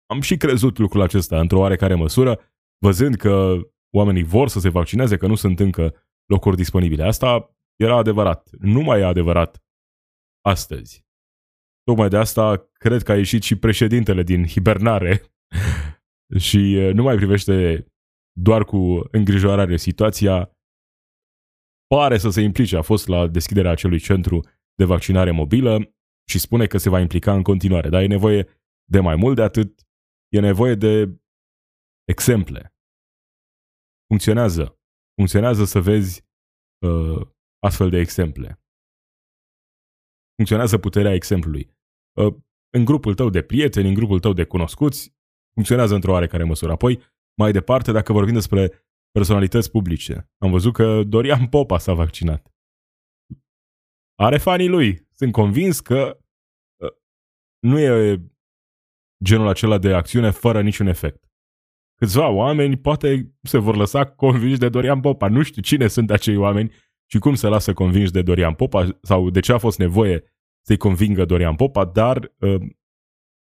[0.07, 2.41] am și crezut lucrul acesta într-o oarecare măsură,
[2.79, 5.95] văzând că oamenii vor să se vaccineze, că nu sunt încă
[6.29, 7.03] locuri disponibile.
[7.03, 8.51] Asta era adevărat.
[8.51, 9.63] Nu mai e adevărat
[10.45, 11.07] astăzi.
[11.83, 15.23] Tocmai de asta cred că a ieșit și președintele din hibernare
[16.49, 17.87] și nu mai privește
[18.41, 20.57] doar cu îngrijorare situația,
[21.87, 24.41] pare să se implice, a fost la deschiderea acelui centru
[24.75, 25.95] de vaccinare mobilă
[26.29, 27.89] și spune că se va implica în continuare.
[27.89, 28.47] Dar e nevoie
[28.91, 29.87] de mai mult de atât,
[30.29, 31.21] e nevoie de
[32.05, 32.75] exemple.
[34.07, 34.78] Funcționează.
[35.19, 36.25] Funcționează să vezi
[36.87, 37.27] uh,
[37.59, 38.61] astfel de exemple.
[40.35, 41.77] Funcționează puterea exemplului.
[42.21, 42.35] Uh,
[42.71, 45.15] în grupul tău de prieteni, în grupul tău de cunoscuți,
[45.55, 46.73] funcționează într-o oarecare măsură.
[46.73, 47.03] Apoi,
[47.39, 52.53] mai departe, dacă vorbim despre personalități publice, am văzut că Dorian Popa s-a vaccinat.
[54.15, 55.09] Are fanii lui.
[55.11, 56.21] Sunt convins că
[56.77, 56.93] uh,
[57.59, 58.23] nu e
[59.25, 61.28] genul acela de acțiune fără niciun efect.
[61.99, 65.29] Câțiva oameni poate se vor lăsa convinși de Dorian Popa.
[65.29, 66.73] Nu știu cine sunt acei oameni
[67.11, 70.25] și cum se lasă convinși de Dorian Popa sau de ce a fost nevoie
[70.67, 72.61] să-i convingă Dorian Popa, dar uh,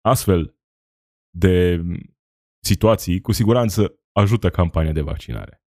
[0.01, 0.57] astfel
[1.37, 1.81] de
[2.63, 5.63] situații cu siguranță ajută campania de vaccinare.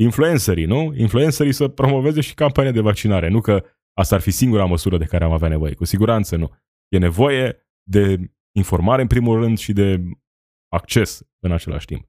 [0.00, 0.94] Influencerii, nu?
[0.94, 3.28] Influencerii să promoveze și campania de vaccinare.
[3.28, 3.64] Nu că
[3.96, 5.74] asta ar fi singura măsură de care am avea nevoie.
[5.74, 6.50] Cu siguranță nu.
[6.88, 10.02] E nevoie de informare în primul rând și de
[10.68, 12.08] acces în același timp.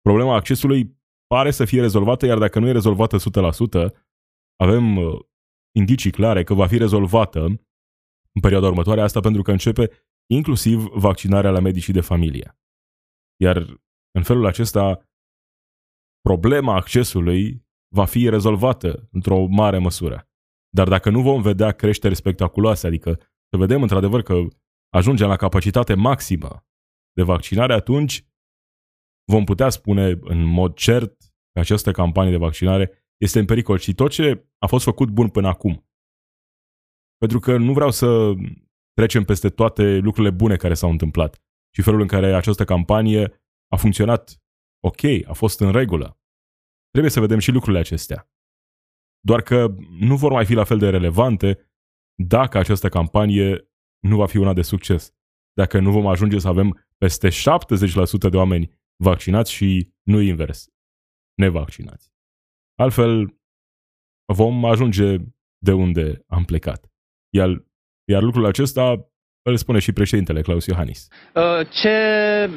[0.00, 3.94] Problema accesului pare să fie rezolvată, iar dacă nu e rezolvată 100%,
[4.56, 5.20] avem uh,
[5.76, 7.44] indicii clare că va fi rezolvată
[8.32, 9.90] în perioada următoare, asta pentru că începe
[10.30, 12.58] inclusiv vaccinarea la medicii de familie.
[13.42, 13.56] Iar
[14.10, 15.08] în felul acesta,
[16.20, 20.28] problema accesului va fi rezolvată într-o mare măsură.
[20.68, 23.14] Dar dacă nu vom vedea creșteri spectaculoase, adică
[23.48, 24.34] să vedem într-adevăr că
[24.88, 26.66] ajungem la capacitate maximă
[27.18, 28.24] de vaccinare, atunci
[29.32, 31.16] vom putea spune în mod cert
[31.52, 35.28] că această campanie de vaccinare este în pericol și tot ce a fost făcut bun
[35.28, 35.88] până acum.
[37.16, 38.32] Pentru că nu vreau să
[38.92, 41.42] trecem peste toate lucrurile bune care s-au întâmplat
[41.74, 44.42] și felul în care această campanie a funcționat
[44.84, 46.20] ok, a fost în regulă.
[46.90, 48.30] Trebuie să vedem și lucrurile acestea.
[49.20, 51.72] Doar că nu vor mai fi la fel de relevante
[52.22, 55.12] dacă această campanie nu va fi una de succes.
[55.52, 57.30] Dacă nu vom ajunge să avem peste 70%
[58.30, 60.66] de oameni vaccinați și nu invers,
[61.34, 62.10] nevaccinați.
[62.78, 63.36] Altfel,
[64.32, 65.16] vom ajunge
[65.58, 66.84] de unde am plecat.
[67.34, 67.48] Iar,
[68.04, 69.08] iar lucrul acesta
[69.42, 71.08] îl spune și președintele Claus Iohannis.
[71.34, 71.96] Uh, ce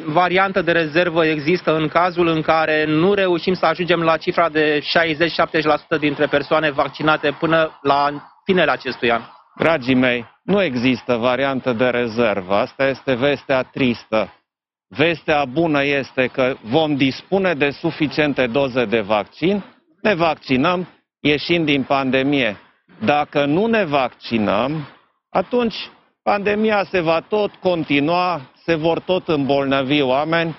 [0.05, 4.79] variantă de rezervă există în cazul în care nu reușim să ajungem la cifra de
[5.95, 9.21] 60-70% dintre persoane vaccinate până la finele acestui an?
[9.55, 12.55] Dragii mei, nu există variantă de rezervă.
[12.55, 14.33] Asta este vestea tristă.
[14.87, 19.63] Vestea bună este că vom dispune de suficiente doze de vaccin,
[20.01, 20.87] ne vaccinăm,
[21.19, 22.57] ieșim din pandemie.
[23.05, 24.87] Dacă nu ne vaccinăm,
[25.29, 25.75] atunci
[26.23, 30.55] pandemia se va tot continua, se vor tot îmbolnăvi oameni,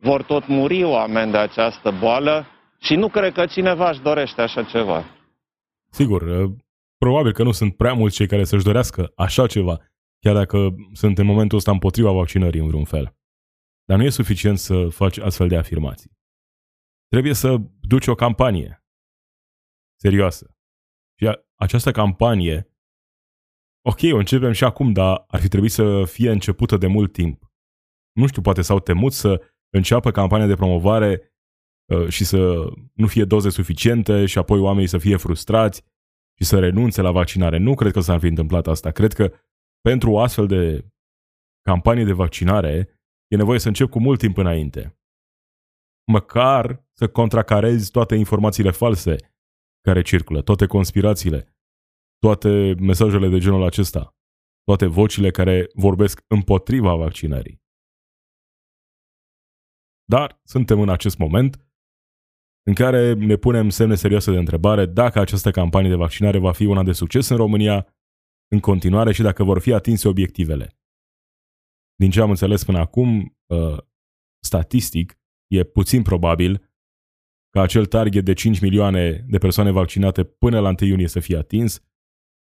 [0.00, 2.46] vor tot muri oameni de această boală
[2.80, 5.04] și nu cred că cineva își dorește așa ceva.
[5.90, 6.22] Sigur,
[6.98, 9.78] probabil că nu sunt prea mulți cei care să-și dorească așa ceva,
[10.18, 13.16] chiar dacă sunt în momentul ăsta împotriva vaccinării în vreun fel.
[13.84, 16.10] Dar nu e suficient să faci astfel de afirmații.
[17.08, 18.84] Trebuie să duci o campanie
[20.00, 20.56] serioasă.
[21.20, 22.72] Și această campanie,
[23.84, 27.52] ok, o începem și acum, dar ar fi trebuit să fie începută de mult timp.
[28.12, 31.34] Nu știu, poate s-au temut să înceapă campania de promovare
[31.92, 35.84] uh, și să nu fie doze suficiente și apoi oamenii să fie frustrați
[36.38, 37.56] și să renunțe la vaccinare.
[37.58, 38.90] Nu cred că s-ar fi întâmplat asta.
[38.90, 39.32] Cred că
[39.80, 40.92] pentru o astfel de
[41.62, 44.98] campanie de vaccinare e nevoie să încep cu mult timp înainte.
[46.12, 49.16] Măcar să contracarezi toate informațiile false
[49.80, 51.56] care circulă, toate conspirațiile,
[52.18, 54.16] toate mesajele de genul acesta,
[54.62, 57.62] toate vocile care vorbesc împotriva vaccinării.
[60.04, 61.67] Dar suntem în acest moment
[62.68, 66.64] în care ne punem semne serioase de întrebare dacă această campanie de vaccinare va fi
[66.64, 67.86] una de succes în România
[68.48, 70.78] în continuare și dacă vor fi atinse obiectivele.
[71.94, 73.78] Din ce am înțeles până acum, uh,
[74.44, 76.72] statistic, e puțin probabil
[77.50, 81.36] ca acel target de 5 milioane de persoane vaccinate până la 1 iunie să fie
[81.36, 81.82] atins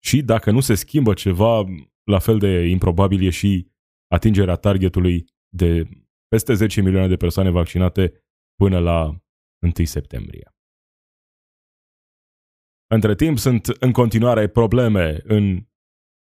[0.04, 1.66] și dacă nu se schimbă ceva,
[2.04, 3.72] la fel de improbabil e și
[4.08, 5.90] atingerea targetului de
[6.28, 8.24] peste 10 milioane de persoane vaccinate
[8.56, 9.22] până la
[9.62, 10.54] 1 septembrie.
[12.92, 15.68] Între timp, sunt în continuare probleme în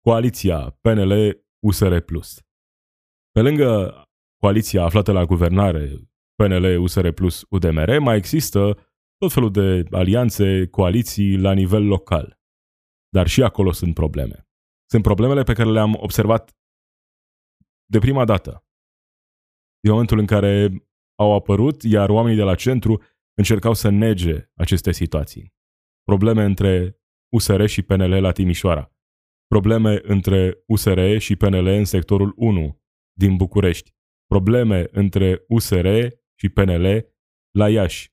[0.01, 1.99] coaliția PNL-USR+.
[3.31, 4.03] Pe lângă
[4.37, 8.61] coaliția aflată la guvernare, PNL, USR Plus, UDMR, mai există
[9.17, 12.41] tot felul de alianțe, coaliții la nivel local.
[13.09, 14.49] Dar și acolo sunt probleme.
[14.91, 16.57] Sunt problemele pe care le-am observat
[17.91, 18.67] de prima dată.
[19.81, 20.87] Din momentul în care
[21.19, 23.03] au apărut, iar oamenii de la centru
[23.35, 25.55] încercau să nege aceste situații.
[26.03, 27.01] Probleme între
[27.35, 28.93] USR și PNL la Timișoara.
[29.47, 32.83] Probleme între USR și PNL în sectorul 1
[33.19, 33.95] din București.
[34.27, 35.87] Probleme între USR
[36.35, 37.15] și PNL
[37.51, 38.11] la Iași.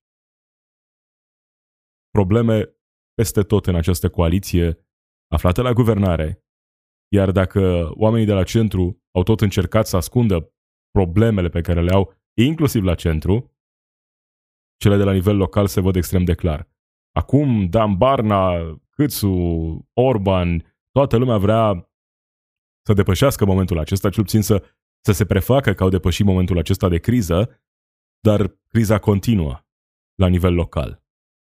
[2.11, 2.73] probleme
[3.13, 4.87] peste tot în această coaliție
[5.27, 6.43] aflată la guvernare,
[7.13, 10.53] iar dacă oamenii de la centru au tot încercat să ascundă
[10.91, 13.58] problemele pe care le au, inclusiv la centru,
[14.79, 16.67] cele de la nivel local se văd extrem de clar.
[17.11, 18.51] Acum, Dan Barna,
[18.89, 19.29] Câțu,
[19.93, 21.91] Orban, toată lumea vrea
[22.85, 24.63] să depășească momentul acesta, cel puțin să,
[25.05, 27.61] să se prefacă că au depășit momentul acesta de criză,
[28.19, 29.65] dar criza continuă
[30.15, 31.03] la nivel local.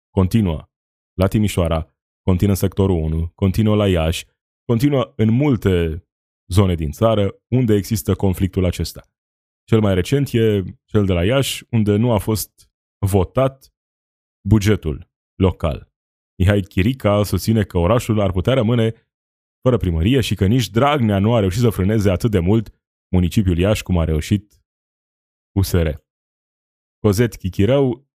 [0.09, 0.69] Continuă
[1.13, 4.25] la Timișoara, continuă în sectorul 1, continuă la Iași,
[4.65, 6.05] continuă în multe
[6.51, 9.01] zone din țară unde există conflictul acesta.
[9.63, 12.70] Cel mai recent e cel de la Iași, unde nu a fost
[13.05, 13.73] votat
[14.47, 15.91] bugetul local.
[16.37, 18.93] Mihai Chirica susține că orașul ar putea rămâne
[19.61, 22.81] fără primărie și că nici Dragnea nu a reușit să frâneze atât de mult
[23.15, 24.63] municipiul Iași cum a reușit
[25.57, 25.89] USR.
[26.99, 28.09] Cozet Chichirău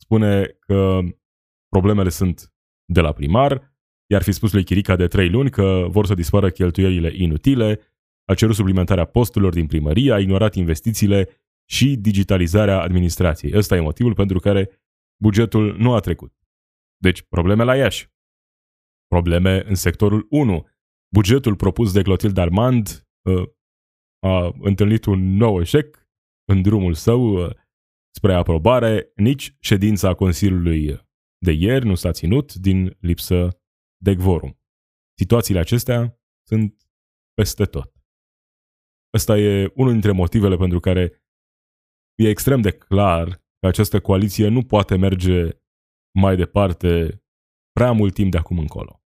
[0.00, 1.00] spune că
[1.68, 2.54] problemele sunt
[2.92, 3.74] de la primar,
[4.10, 7.80] iar fi spus lui Chirica de trei luni că vor să dispară cheltuielile inutile,
[8.24, 11.28] a cerut suplimentarea posturilor din primărie, a ignorat investițiile
[11.70, 13.56] și digitalizarea administrației.
[13.56, 14.82] Ăsta e motivul pentru care
[15.22, 16.34] bugetul nu a trecut.
[16.96, 18.10] Deci, probleme la Iași.
[19.06, 20.68] Probleme în sectorul 1.
[21.14, 23.48] Bugetul propus de Clotilde Armand uh,
[24.26, 26.08] a întâlnit un nou eșec
[26.44, 27.54] în drumul său uh,
[28.16, 29.12] spre aprobare.
[29.14, 33.60] Nici ședința Consiliului de ieri nu s-a ținut din lipsă
[34.02, 34.60] de quorum.
[35.18, 36.88] Situațiile acestea sunt
[37.34, 37.92] peste tot.
[39.14, 41.20] Ăsta e unul dintre motivele pentru care
[42.20, 43.28] e extrem de clar
[43.60, 45.48] că această coaliție nu poate merge
[46.18, 47.22] mai departe
[47.72, 49.02] prea mult timp de acum încolo.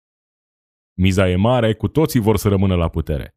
[0.99, 3.37] Miza e mare, cu toții vor să rămână la putere.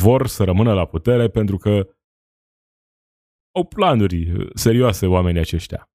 [0.00, 1.96] Vor să rămână la putere pentru că
[3.54, 5.90] au planuri serioase oamenii aceștia.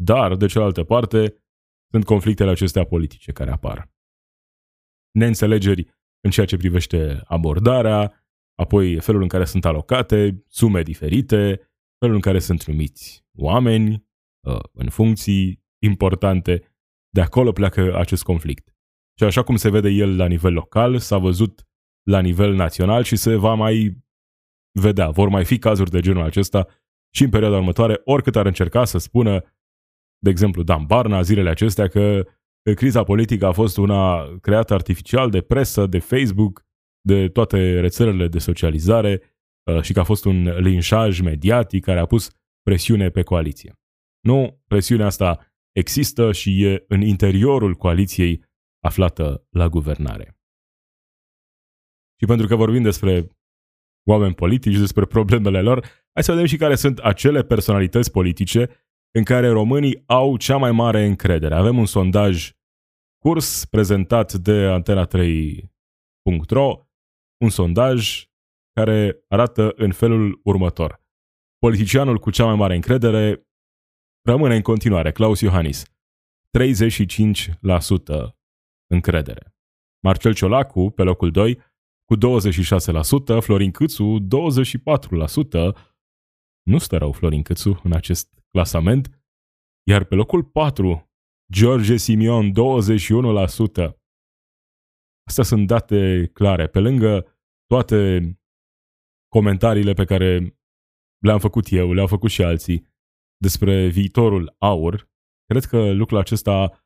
[0.00, 1.44] Dar, de cealaltă parte,
[1.90, 3.90] sunt conflictele acestea politice care apar.
[5.10, 11.67] Neînțelegeri în ceea ce privește abordarea, apoi felul în care sunt alocate, sume diferite,
[11.98, 14.06] felul în care sunt numiți oameni
[14.46, 16.62] uh, în funcții importante.
[17.10, 18.76] De acolo pleacă acest conflict.
[19.18, 21.66] Și așa cum se vede el la nivel local, s-a văzut
[22.02, 23.96] la nivel național și se va mai
[24.80, 25.10] vedea.
[25.10, 26.66] Vor mai fi cazuri de genul acesta
[27.14, 29.42] și în perioada următoare, oricât ar încerca să spună,
[30.18, 32.26] de exemplu, Dan Barna, zilele acestea, că
[32.74, 36.66] criza politică a fost una creată artificial de presă, de Facebook,
[37.00, 39.37] de toate rețelele de socializare uh,
[39.82, 42.30] și că a fost un linșaj mediatic care a pus
[42.62, 43.72] presiune pe coaliție.
[44.20, 48.44] Nu, presiunea asta există și e în interiorul coaliției
[48.84, 50.38] aflată la guvernare.
[52.20, 53.28] Și pentru că vorbim despre
[54.08, 55.80] oameni politici, despre problemele lor,
[56.12, 58.70] hai să vedem și care sunt acele personalități politice
[59.14, 61.54] în care românii au cea mai mare încredere.
[61.54, 62.52] Avem un sondaj
[63.18, 66.82] curs prezentat de Antena 3.ro
[67.44, 68.27] un sondaj
[68.78, 71.02] care arată în felul următor.
[71.58, 73.48] Politicianul cu cea mai mare încredere
[74.24, 75.90] rămâne în continuare Claus Iohannis, 35%
[78.90, 79.54] încredere.
[80.04, 81.60] Marcel Ciolacu, pe locul 2,
[82.04, 84.26] cu 26%, Florin Câțu, 24%.
[86.62, 89.22] Nu stă rău Florin Câțu în acest clasament.
[89.86, 91.10] Iar pe locul 4,
[91.52, 92.54] George Simion, 21%.
[95.26, 96.66] Astea sunt date clare.
[96.66, 97.26] Pe lângă
[97.66, 98.32] toate
[99.28, 100.58] comentariile pe care
[101.18, 102.86] le-am făcut eu, le-au făcut și alții
[103.36, 105.10] despre viitorul aur,
[105.44, 106.84] cred că lucrul acesta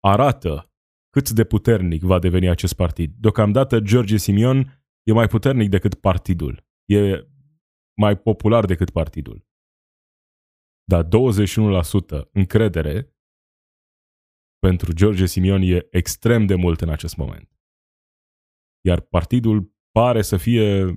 [0.00, 0.72] arată
[1.10, 3.14] cât de puternic va deveni acest partid.
[3.18, 6.66] Deocamdată George Simion e mai puternic decât partidul.
[6.84, 7.28] E
[8.00, 9.46] mai popular decât partidul.
[10.84, 11.08] Dar 21%
[12.32, 13.14] încredere
[14.58, 17.54] pentru George Simion e extrem de mult în acest moment
[18.86, 20.94] iar partidul pare să fie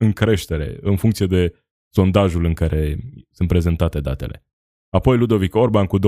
[0.00, 1.54] în creștere în funcție de
[1.94, 2.98] sondajul în care
[3.30, 4.44] sunt prezentate datele.
[4.88, 6.02] Apoi Ludovic Orban cu 20%,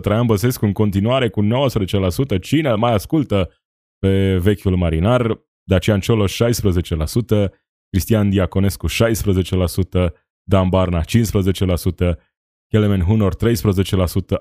[0.00, 3.50] Traian Băsescu în continuare cu 19%, cine mai ascultă
[3.98, 6.46] pe vechiul marinar, Dacian Cioloș 16%,
[7.90, 10.12] Cristian Diaconescu 16%,
[10.42, 11.06] Dan Barna 15%,
[12.66, 13.38] Kelemen Hunor 13%,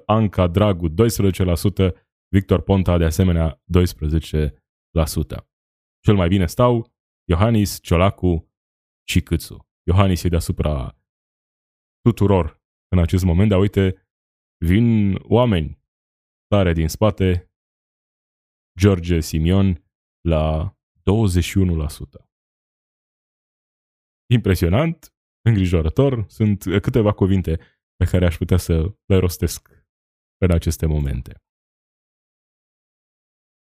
[0.05, 0.93] Anca Dragu 12%,
[2.27, 4.49] Victor Ponta de asemenea 12%.
[5.99, 6.93] Cel mai bine stau
[7.29, 8.46] Iohannis, Ciolacu
[9.09, 9.67] și Câțu.
[9.83, 10.97] Iohannis e deasupra
[12.01, 14.07] tuturor în acest moment, dar uite,
[14.65, 15.81] vin oameni
[16.47, 17.51] tare din spate,
[18.79, 19.83] George Simion
[20.21, 22.25] la 21%.
[24.33, 27.57] Impresionant, îngrijorător, sunt câteva cuvinte
[27.95, 28.73] pe care aș putea să
[29.05, 29.69] le rostesc
[30.37, 31.41] în aceste momente.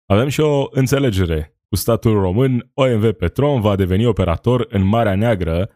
[0.05, 2.71] Avem și o înțelegere cu statul român.
[2.73, 5.69] OMV Petrom va deveni operator în Marea Neagră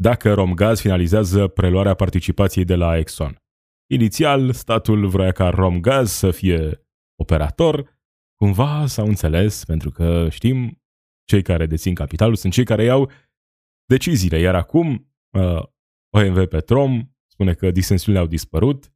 [0.00, 3.36] dacă Romgaz finalizează preluarea participației de la Exxon.
[3.90, 6.86] Inițial, statul vrea ca Romgaz să fie
[7.20, 7.96] operator.
[8.34, 10.82] Cumva s-au înțeles, pentru că știm,
[11.24, 13.10] cei care dețin capitalul sunt cei care iau
[13.84, 14.38] deciziile.
[14.38, 15.62] Iar acum, uh,
[16.10, 18.92] OMV Petrom spune că disensiunile au dispărut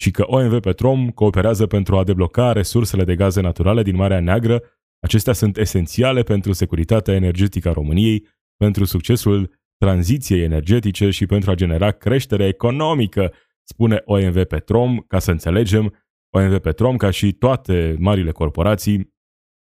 [0.00, 4.62] și că OMV Petrom cooperează pentru a debloca resursele de gaze naturale din Marea Neagră.
[5.00, 8.26] Acestea sunt esențiale pentru securitatea energetică a României,
[8.56, 13.32] pentru succesul tranziției energetice și pentru a genera creștere economică,
[13.62, 15.94] spune OMV Petrom, ca să înțelegem,
[16.36, 19.14] OMV Petrom, ca și toate marile corporații,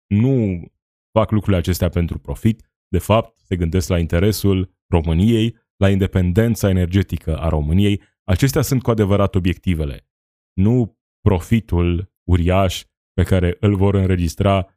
[0.06, 0.64] nu
[1.12, 7.38] fac lucrurile acestea pentru profit, de fapt se gândesc la interesul României, la independența energetică
[7.38, 8.02] a României.
[8.24, 10.08] Acestea sunt cu adevărat obiectivele,
[10.52, 14.75] nu profitul uriaș pe care îl vor înregistra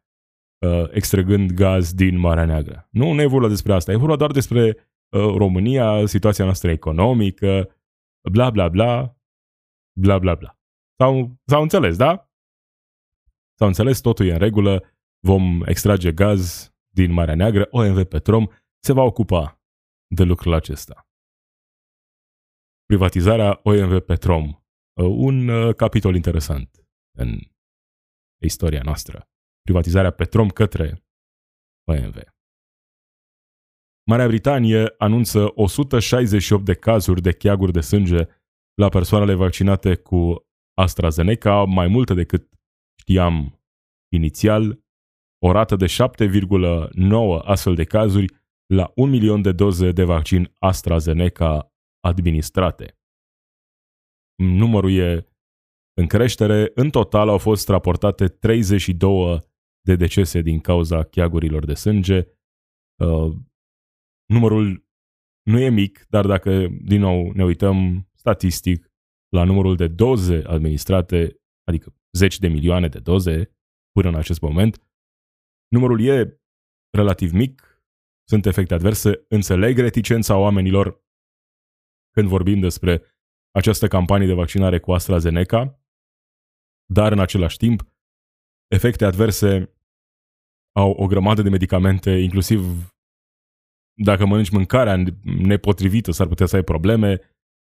[0.59, 2.87] uh, extrăgând gaz din Marea Neagră.
[2.91, 4.77] Nu, nu e vorba despre asta, e vorba doar despre
[5.09, 7.75] uh, România, situația noastră economică,
[8.31, 9.17] bla bla bla,
[9.99, 10.57] bla bla bla.
[10.97, 12.31] S-au, s-au înțeles, da?
[13.55, 14.83] S-au înțeles, totul e în regulă,
[15.19, 18.47] vom extrage gaz din Marea Neagră, OMV Petrom
[18.79, 19.61] se va ocupa
[20.07, 21.07] de lucrul acesta.
[22.85, 26.85] Privatizarea OMV Petrom, uh, un uh, capitol interesant
[27.17, 27.39] în
[28.41, 29.29] istoria noastră.
[29.61, 31.03] Privatizarea Petrom către
[31.87, 32.17] OMV.
[34.09, 38.27] Marea Britanie anunță 168 de cazuri de cheaguri de sânge
[38.73, 42.49] la persoanele vaccinate cu AstraZeneca, mai multe decât
[43.01, 43.61] știam
[44.13, 44.83] inițial,
[45.45, 48.33] o rată de 7,9 astfel de cazuri
[48.73, 52.97] la un milion de doze de vaccin AstraZeneca administrate.
[54.35, 55.27] Numărul e
[55.93, 56.71] în creștere.
[56.75, 59.48] În total au fost raportate 32
[59.89, 62.27] de decese din cauza cheagurilor de sânge.
[63.03, 63.35] Uh,
[64.25, 64.87] numărul
[65.43, 68.91] nu e mic, dar dacă din nou ne uităm statistic
[69.29, 73.57] la numărul de doze administrate, adică zeci de milioane de doze
[73.91, 74.83] până în acest moment,
[75.67, 76.41] numărul e
[76.97, 77.83] relativ mic,
[78.27, 81.03] sunt efecte adverse, înțeleg reticența oamenilor
[82.11, 83.03] când vorbim despre
[83.51, 85.81] această campanie de vaccinare cu AstraZeneca,
[86.93, 87.81] dar în același timp,
[88.67, 89.78] efecte adverse
[90.79, 92.93] au o grămadă de medicamente, inclusiv
[94.01, 97.19] dacă mănânci mâncarea nepotrivită, s-ar putea să ai probleme,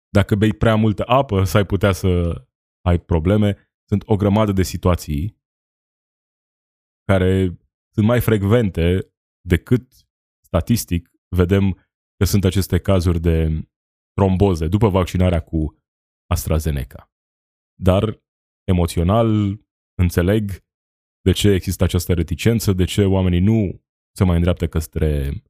[0.09, 2.43] dacă bei prea multă apă, s-ar putea să
[2.85, 3.71] ai probleme.
[3.89, 5.45] Sunt o grămadă de situații
[7.05, 7.59] care
[7.95, 9.93] sunt mai frecvente decât
[10.45, 11.73] statistic vedem
[12.17, 13.69] că sunt aceste cazuri de
[14.13, 15.79] tromboze după vaccinarea cu
[16.31, 17.11] AstraZeneca.
[17.81, 18.23] Dar
[18.65, 19.61] emoțional
[19.95, 20.66] înțeleg
[21.27, 23.85] de ce există această reticență, de ce oamenii nu
[24.17, 25.43] se mai îndreaptă către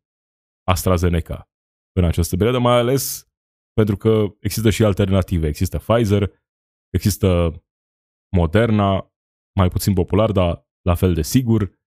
[0.62, 1.50] AstraZeneca
[1.98, 3.28] în această perioadă, mai ales
[3.72, 5.46] pentru că există și alternative.
[5.46, 6.32] Există Pfizer,
[6.90, 7.28] există
[8.36, 9.12] Moderna,
[9.58, 11.80] mai puțin popular, dar la fel de sigur.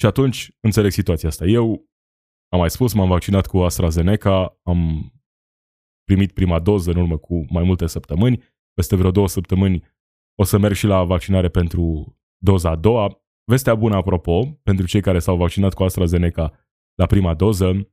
[0.00, 1.44] Și atunci înțeleg situația asta.
[1.44, 1.90] Eu
[2.52, 5.12] am mai spus, m-am vaccinat cu AstraZeneca, am
[6.04, 8.42] primit prima doză în urmă cu mai multe săptămâni.
[8.72, 9.84] Peste vreo două săptămâni
[10.34, 13.22] o să merg și la vaccinare pentru doza a doua.
[13.44, 16.52] Vestea bună, apropo, pentru cei care s-au vaccinat cu AstraZeneca
[16.94, 17.92] la prima doză,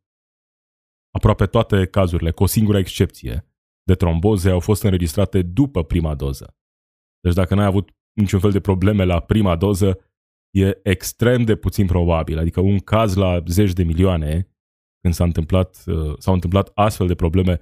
[1.11, 3.45] aproape toate cazurile, cu o singură excepție,
[3.83, 6.57] de tromboze au fost înregistrate după prima doză.
[7.19, 9.99] Deci dacă n-ai avut niciun fel de probleme la prima doză,
[10.51, 12.37] e extrem de puțin probabil.
[12.37, 14.47] Adică un caz la zeci de milioane,
[15.01, 17.59] când s-a întâmplat, uh, s-au întâmplat astfel de probleme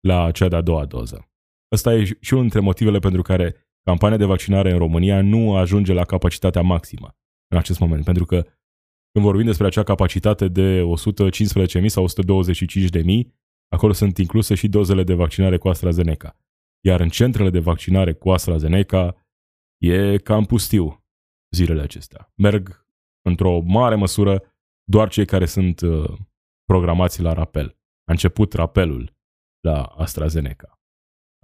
[0.00, 1.30] la cea de-a doua doză.
[1.72, 5.92] Ăsta e și unul dintre motivele pentru care campania de vaccinare în România nu ajunge
[5.92, 7.16] la capacitatea maximă
[7.48, 8.04] în acest moment.
[8.04, 8.46] Pentru că
[9.12, 10.82] când vorbim despre acea capacitate de
[11.80, 13.30] 115.000 sau 125.000,
[13.68, 16.36] acolo sunt incluse și dozele de vaccinare cu AstraZeneca.
[16.84, 19.16] Iar în centrele de vaccinare cu AstraZeneca
[19.78, 21.04] e cam pustiu
[21.54, 22.32] zilele acestea.
[22.34, 22.86] Merg
[23.22, 24.42] într-o mare măsură
[24.84, 26.18] doar cei care sunt uh,
[26.64, 27.78] programați la rapel.
[28.04, 29.16] A început rapelul
[29.60, 30.80] la AstraZeneca.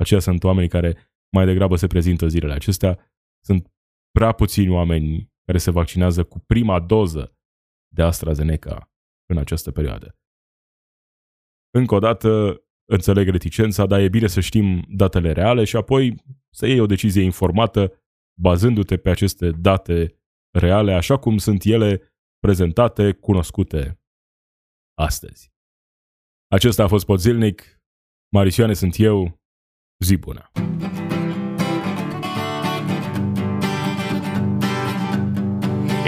[0.01, 3.13] Aceia sunt oamenii care mai degrabă se prezintă zilele acestea.
[3.45, 3.73] Sunt
[4.11, 7.37] prea puțini oameni care se vaccinează cu prima doză
[7.95, 8.91] de AstraZeneca
[9.27, 10.19] în această perioadă.
[11.71, 16.67] Încă o dată, înțeleg reticența, dar e bine să știm datele reale și apoi să
[16.67, 18.03] iei o decizie informată
[18.41, 20.19] bazându-te pe aceste date
[20.59, 22.03] reale, așa cum sunt ele
[22.39, 24.01] prezentate, cunoscute
[24.95, 25.53] astăzi.
[26.51, 27.83] Acesta a fost Podzilnic.
[28.33, 29.41] Marisioane sunt eu.
[30.05, 30.51] Zi bună!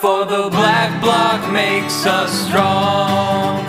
[0.00, 3.67] for the black bloc makes us strong.